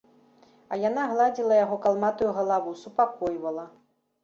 А 0.71 0.77
яна 0.83 1.03
гладзіла 1.11 1.59
яго 1.61 1.79
калматую 1.85 2.33
галаву, 2.41 2.75
супакойвала. 2.83 3.71